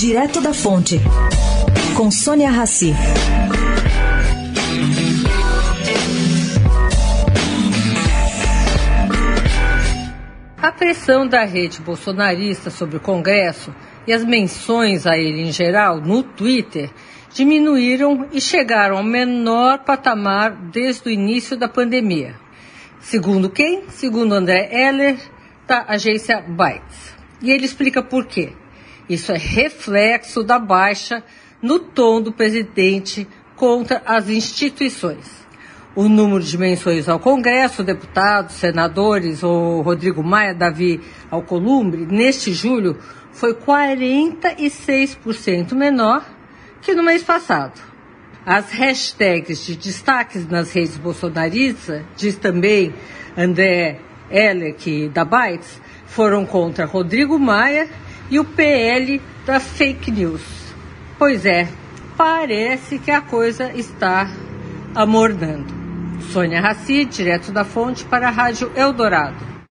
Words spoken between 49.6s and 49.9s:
de